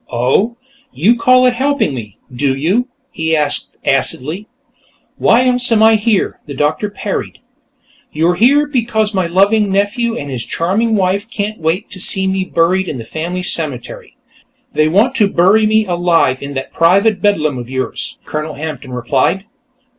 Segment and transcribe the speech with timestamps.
[0.11, 0.57] "Oh;
[0.91, 4.47] you call it helping me, do you?" he asked acidly.
[4.49, 7.37] "But why else am I here?" the doctor parried.
[8.11, 12.43] "You're here because my loving nephew and his charming wife can't wait to see me
[12.45, 14.17] buried in the family cemetery;
[14.73, 19.45] they want to bury me alive in that private Bedlam of yours," Colonel Hampton replied.